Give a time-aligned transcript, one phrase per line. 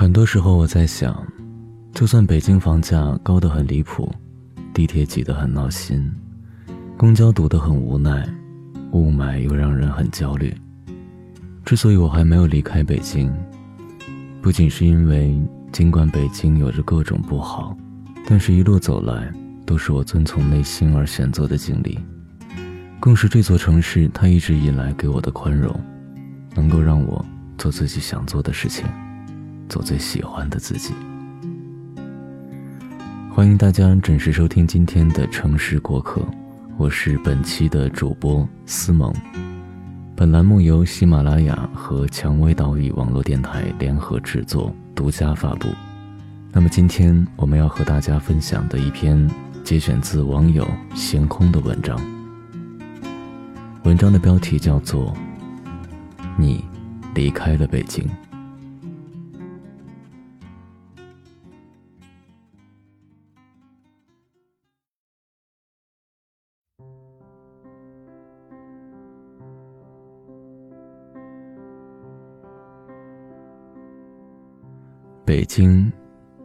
[0.00, 1.26] 很多时候我在想，
[1.92, 4.08] 就算北京房价高得很离谱，
[4.72, 6.08] 地铁挤得很闹心，
[6.96, 8.24] 公交堵得很无奈，
[8.92, 10.54] 雾霾又让人很焦虑。
[11.64, 13.28] 之所以我还没有离开北京，
[14.40, 15.36] 不仅是因为
[15.72, 17.76] 尽管北京有着各种不好，
[18.24, 19.34] 但是一路走来
[19.66, 21.98] 都是我遵从内心而选择的经历，
[23.00, 25.74] 更是这座城市它一直以来给我的宽容，
[26.54, 27.26] 能够让我
[27.58, 28.86] 做自己想做的事情。
[29.68, 30.92] 做最喜欢的自己。
[33.30, 36.20] 欢迎大家准时收听今天的城市过客，
[36.76, 39.14] 我是本期的主播思萌。
[40.16, 45.68] 本栏目由喜马拉雅和蔷薇岛屿网络电台联合制作，独家发布。
[46.50, 49.30] 那么今天我们要和大家分享的一篇
[49.62, 51.96] 节选自网友闲空的文章。
[53.84, 55.14] 文章的标题叫做
[56.36, 56.64] 《你
[57.14, 58.04] 离开了北京》。
[75.28, 75.92] 北京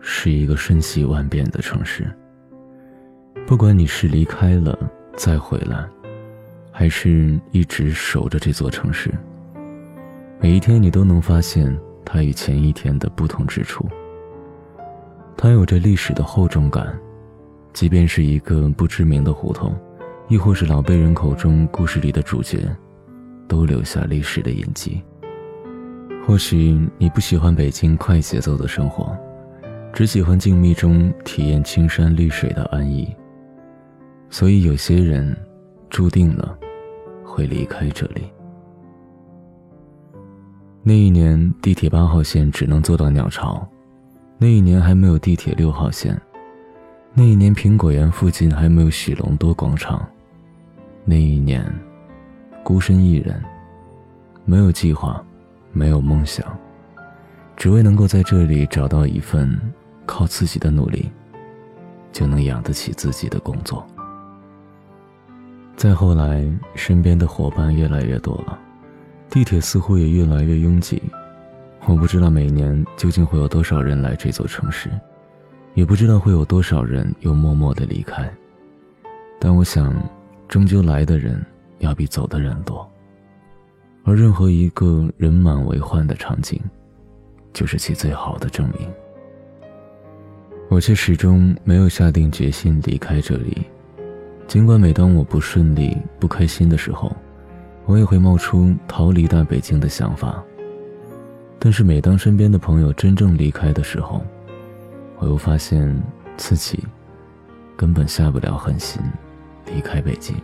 [0.00, 2.06] 是一个瞬息万变的城市。
[3.46, 4.78] 不管你是离开了
[5.16, 5.82] 再回来，
[6.70, 9.10] 还是一直守着这座城市，
[10.38, 13.88] 每一天你都能发现它与前一天的不同之处。
[15.38, 16.94] 它有着历史的厚重感，
[17.72, 19.74] 即便是一个不知名的胡同，
[20.28, 22.58] 亦或是老辈人口中故事里的主角，
[23.48, 25.02] 都留下历史的印记。
[26.26, 29.16] 或许你不喜欢北京快节奏的生活，
[29.92, 33.14] 只喜欢静谧中体验青山绿水的安逸。
[34.28, 35.36] 所以有些人，
[35.88, 36.58] 注定了
[37.24, 38.24] 会离开这里。
[40.82, 43.64] 那一年地铁八号线只能坐到鸟巢，
[44.36, 46.20] 那一年还没有地铁六号线，
[47.14, 50.04] 那一年苹果园附近还没有许龙多广场，
[51.04, 51.64] 那一年，
[52.64, 53.40] 孤身一人，
[54.44, 55.24] 没有计划。
[55.76, 56.42] 没有梦想，
[57.54, 59.60] 只为能够在这里找到一份
[60.06, 61.10] 靠自己的努力
[62.12, 63.86] 就能养得起自己的工作。
[65.76, 68.58] 再后来，身边的伙伴越来越多了，
[69.28, 71.02] 地铁似乎也越来越拥挤。
[71.84, 74.88] 我不知道每年究竟会有多少人来这座城市，
[75.74, 78.32] 也不知道会有多少人又默默的离开。
[79.38, 79.94] 但我想，
[80.48, 81.44] 终究来的人
[81.80, 82.90] 要比走的人多。
[84.06, 86.60] 而任何一个人满为患的场景，
[87.52, 88.88] 就是其最好的证明。
[90.68, 93.66] 我却始终没有下定决心离开这里，
[94.46, 97.10] 尽管每当我不顺利、不开心的时候，
[97.84, 100.40] 我也会冒出逃离大北京的想法。
[101.58, 104.24] 但是每当身边的朋友真正离开的时候，
[105.18, 106.00] 我又发现
[106.36, 106.78] 自己
[107.76, 109.02] 根本下不了狠心
[109.74, 110.36] 离开北京。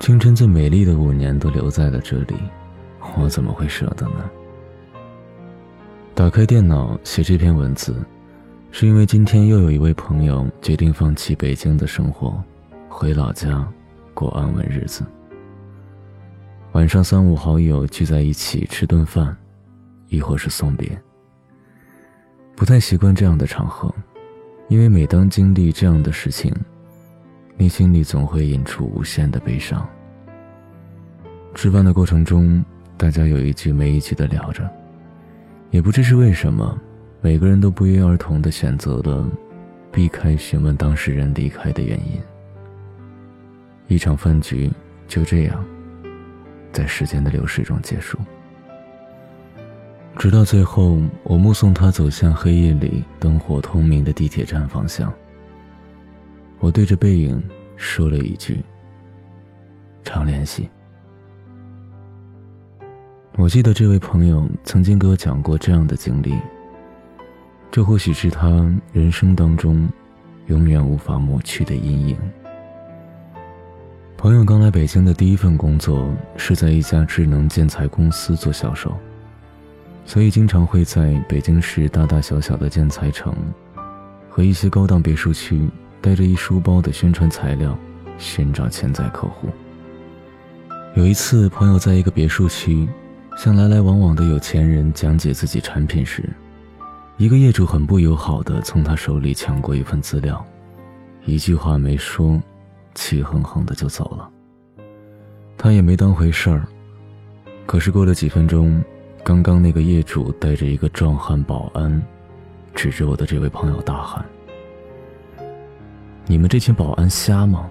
[0.00, 2.34] 青春最美丽的五年都留在了这里，
[3.18, 4.30] 我怎么会舍得呢？
[6.14, 7.94] 打开电脑写这篇文字，
[8.70, 12.42] 是因为今天又有一位朋友决定放弃北京的生活，
[12.88, 13.66] 回老家
[14.14, 15.04] 过安稳日子。
[16.72, 19.36] 晚上三五好友聚在一起吃顿饭，
[20.08, 21.00] 亦或是送别。
[22.56, 23.92] 不太习惯这样的场合，
[24.68, 26.54] 因为每当经历这样的事情。
[27.58, 29.84] 内心里总会引出无限的悲伤。
[31.56, 32.64] 吃饭的过程中，
[32.96, 34.70] 大家有一句没一句的聊着，
[35.72, 36.78] 也不知是为什么，
[37.20, 39.28] 每个人都不约而同的选择了
[39.90, 42.20] 避开询问当事人离开的原因。
[43.88, 44.70] 一场饭局
[45.08, 45.64] 就这样，
[46.72, 48.16] 在时间的流逝中结束。
[50.16, 55.12] 直到最后，我目送他走向黑夜里灯火通明的地铁站方向。
[56.60, 57.42] 我对着背影
[57.76, 58.62] 说了一句
[60.02, 60.68] ：“常联系。”
[63.36, 66.34] 我记得这位朋友曾经给我讲过这样的经历，
[67.70, 68.48] 这或许是他
[68.92, 69.88] 人生当中
[70.46, 72.18] 永远无法抹去的阴影。
[74.16, 78.92] 朋友刚来北京的第一份工作是在一家智能建材公司做销售，
[80.04, 83.32] 所以经常会在北京市大大小小的建材城
[84.28, 85.68] 和一些高档别墅区。
[86.00, 87.76] 带着一书包的宣传材料，
[88.18, 89.48] 寻找潜在客户。
[90.94, 92.88] 有一次，朋友在一个别墅区，
[93.36, 96.28] 向来来往往的有钱人讲解自己产品时，
[97.16, 100.44] 一个业主很不友好的从他手里抢过一份资料，
[101.24, 102.40] 一句话没说，
[102.94, 104.28] 气哼哼的就走了。
[105.56, 106.66] 他也没当回事儿。
[107.66, 108.82] 可是过了几分钟，
[109.22, 112.02] 刚刚那个业主带着一个壮汉保安，
[112.74, 114.24] 指着我的这位朋友大喊
[116.30, 117.66] ：“你们这群保安瞎吗？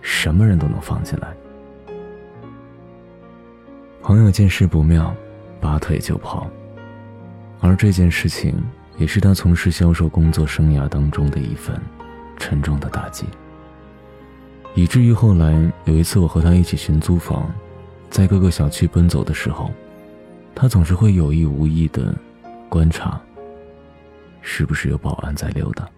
[0.00, 1.34] 什么人都能放进来？”
[4.00, 5.12] 朋友见势不妙，
[5.60, 6.46] 拔腿就跑。
[7.60, 8.54] 而这件事情，
[8.98, 11.76] 也是他从事销售工作生涯当中的一份
[12.38, 13.26] 沉重的打击。
[14.74, 17.50] 以至于后来有一次，我和他一起寻租房，
[18.10, 19.72] 在各个小区奔走的时候，
[20.54, 22.14] 他总是会有意无意的
[22.68, 23.20] 观察，
[24.40, 25.88] 是不是有保安在溜达。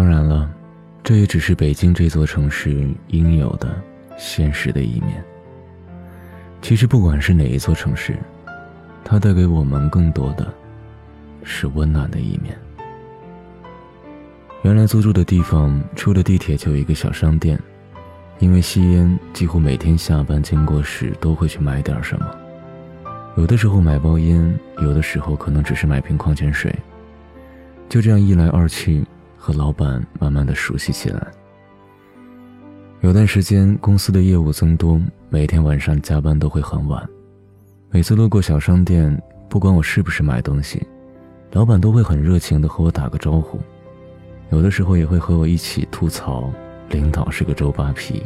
[0.00, 0.50] 当然了，
[1.04, 3.68] 这也只是北京这座城市应有的。
[4.16, 5.22] 现实的一面。
[6.62, 8.18] 其实，不管是哪一座城市，
[9.04, 10.50] 它带给我们更多的
[11.42, 12.58] 是温暖的一面。
[14.62, 17.60] 原来租住的地方，出了地铁就有一个小商店，
[18.38, 22.26] 因为吸烟，几乎每天下班经过时都会去买点什么。
[23.36, 26.74] 有的时候买包烟，有的时候可能只是买瓶矿泉水。
[27.90, 29.04] 就这样一来二去，
[29.40, 31.26] 和老板慢慢的熟悉起来。
[33.00, 35.00] 有段时间，公司的业务增多，
[35.30, 37.08] 每天晚上加班都会很晚。
[37.88, 40.86] 每次路过小商店，不管我是不是买东西，
[41.52, 43.58] 老板都会很热情的和我打个招呼。
[44.50, 46.52] 有的时候也会和我一起吐槽
[46.90, 48.22] 领导是个周扒皮。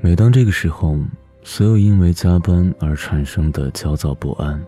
[0.00, 0.96] 每当这个时候，
[1.42, 4.58] 所有因为加班而产生的焦躁不安，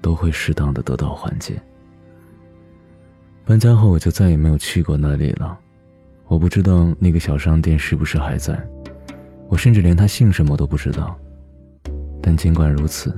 [0.00, 1.62] 都会适当的得到缓解。
[3.48, 5.58] 搬家后，我就再也没有去过那里了。
[6.26, 8.62] 我不知道那个小商店是不是还在，
[9.48, 11.18] 我甚至连他姓什么都不知道。
[12.20, 13.10] 但尽管如此，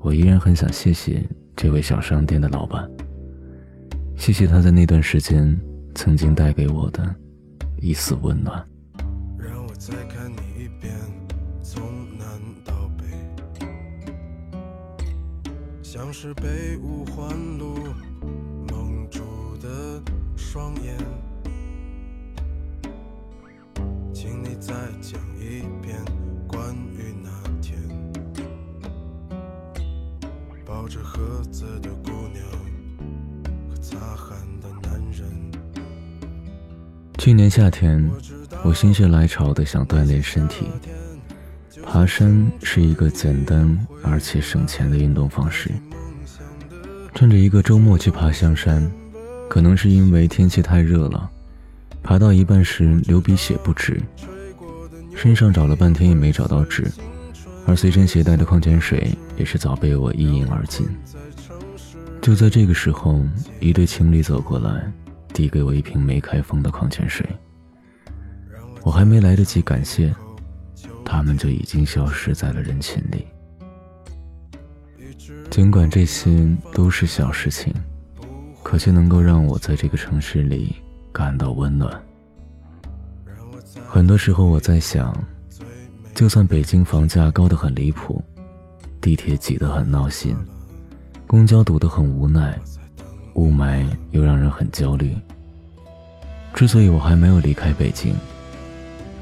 [0.00, 1.24] 我依然很想谢谢
[1.54, 2.90] 这位小商店的老板，
[4.16, 5.56] 谢谢他在那段时间
[5.94, 7.14] 曾经带给我的
[7.78, 8.56] 一丝温暖。
[9.38, 10.92] 让我再看你一遍，
[11.62, 11.80] 从
[12.18, 12.26] 南
[12.64, 13.04] 到北，
[15.80, 17.76] 像是被五环路
[20.54, 20.96] 双眼。
[24.12, 24.72] 请你再
[25.02, 25.98] 讲一遍
[26.46, 27.28] 关于那
[27.60, 27.76] 天
[30.64, 32.46] 抱着盒子的姑娘
[33.68, 35.28] 和擦汗的男人。
[37.18, 38.08] 去年夏天，
[38.62, 40.68] 我心血来潮的想锻炼身体，
[41.82, 45.72] 爬山是一个简单而且省钱的运动方式。
[47.12, 48.88] 趁着一个周末去爬香山，
[49.48, 51.30] 可能是因为天气太热了，
[52.02, 54.00] 爬到一半时流鼻血不止。
[55.14, 56.90] 身上找了半天也没找到纸，
[57.66, 60.86] 而随身携带的矿泉水也是早被我一饮而尽。
[62.20, 63.22] 就在这个时候，
[63.60, 64.90] 一对情侣走过来，
[65.32, 67.24] 递给我一瓶没开封的矿泉水。
[68.82, 70.12] 我还没来得及感谢，
[71.04, 73.26] 他们就已经消失在了人群里。
[75.48, 77.72] 尽管这些都是小事情，
[78.64, 80.74] 可却能够让我在这个城市里
[81.12, 82.02] 感到温暖。
[83.86, 85.14] 很多时候我在想，
[86.14, 88.20] 就算北京房价高得很离谱，
[89.00, 90.34] 地铁挤得很闹心，
[91.26, 92.58] 公交堵得很无奈，
[93.34, 95.14] 雾霾又让人很焦虑。
[96.54, 98.14] 之所以我还没有离开北京，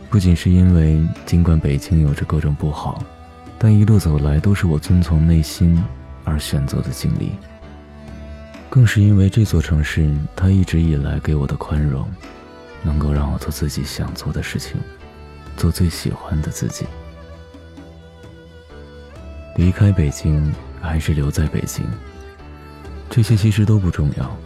[0.09, 3.03] 不仅是因为尽管北京有着各种不好，
[3.59, 5.83] 但一路走来都是我遵从内心
[6.25, 7.33] 而选择的经历，
[8.73, 12.09] 更是因为这座城市它一直以来给我的宽容。
[12.85, 14.81] 能够让我做自己想做的事情，
[15.57, 16.85] 做最喜欢的自己。
[19.57, 21.85] 离开北京还是留在北京，
[23.09, 24.37] 这些其实都不重要，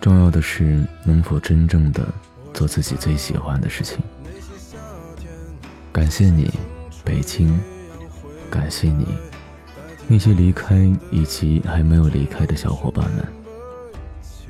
[0.00, 2.06] 重要的是能否真正的
[2.54, 3.98] 做自己最喜欢的事情。
[5.92, 6.50] 感谢你，
[7.04, 7.60] 北京，
[8.48, 9.06] 感谢你，
[10.08, 13.26] 那些离开以及还没有离开的小伙伴们，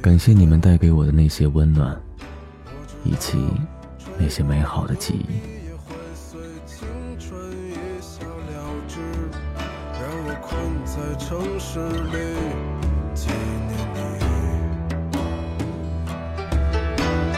[0.07, 2.01] 感谢你们带给我的那些温暖。
[3.03, 3.37] 以及
[4.17, 5.41] 那些美好的记忆。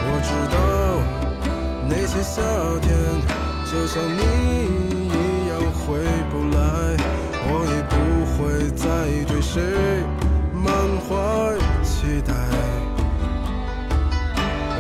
[0.05, 0.59] 我知道
[1.89, 2.43] 那些夏
[2.83, 2.89] 天
[3.65, 4.21] 就像你
[5.09, 5.87] 一样回
[6.31, 6.59] 不来，
[7.49, 7.95] 我也不
[8.37, 8.37] 会
[8.77, 8.87] 再
[9.25, 9.57] 对谁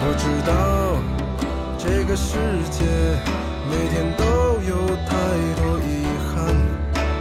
[0.00, 0.52] 我知道。
[1.80, 2.36] 这个世
[2.70, 2.84] 界
[3.70, 4.24] 每天都
[4.66, 4.74] 有
[5.06, 5.14] 太
[5.56, 6.34] 多遗憾，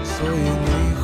[0.04, 0.97] 所以你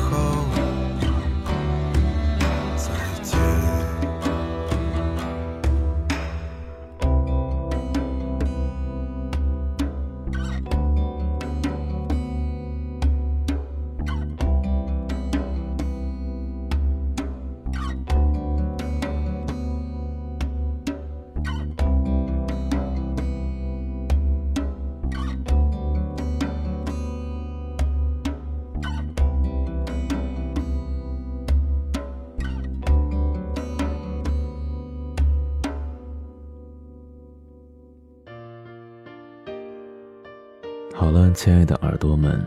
[40.96, 42.40] 好了，亲爱的耳朵们，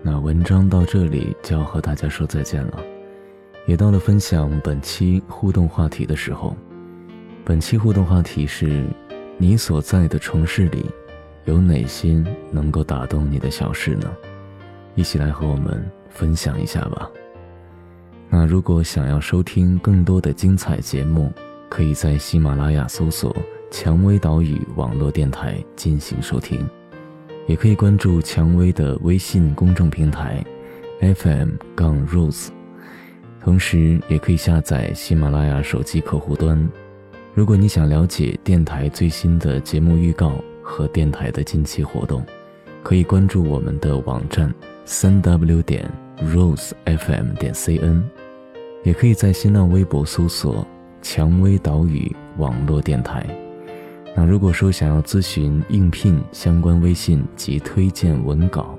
[0.00, 2.80] 那文章到这里就要和大家说再见了，
[3.66, 6.56] 也到了分享本期互动话题的时候。
[7.44, 8.86] 本期互动话题是：
[9.36, 10.86] 你所在的城市里，
[11.44, 14.10] 有哪些能够打动你的小事呢？
[14.94, 17.10] 一起来和我们分享一下吧。
[18.30, 21.30] 那如果想要收听更多的精彩节目，
[21.68, 23.36] 可以在喜马拉雅搜索
[23.70, 26.66] “蔷薇岛屿网络电台”进行收听。
[27.46, 30.44] 也可以关注蔷薇的微信公众平台
[31.00, 32.48] ，FM 杠 Rose，
[33.42, 36.70] 同时也可以下载喜马拉雅手机客户端。
[37.34, 42.24] 如果你想了解电台最新的节目预告和电台的近期活动，
[42.82, 44.52] 可以关注我们的网站
[44.84, 48.02] 三 W 点 RoseFM 点 CN，
[48.84, 50.64] 也可以在新浪微博搜索
[51.02, 53.26] “蔷薇岛屿网络电台”。
[54.14, 58.78] 那如果说想要咨询应聘相关微信及推荐文稿，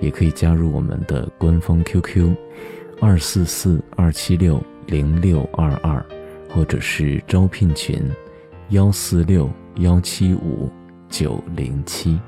[0.00, 2.34] 也可以加入我们的官方 QQ，
[3.00, 6.04] 二四四二七六零六二二，
[6.48, 8.02] 或者是招聘群，
[8.70, 10.70] 幺四六幺七五
[11.08, 12.18] 九零七。